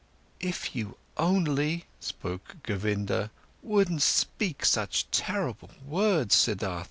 "If 0.39 0.75
you 0.75 0.97
only," 1.15 1.85
spoke 1.99 2.55
Govinda, 2.63 3.29
"wouldn't 3.61 4.01
speak 4.01 4.65
such 4.65 5.05
terrible 5.11 5.69
words, 5.85 6.33
Siddhartha! 6.33 6.79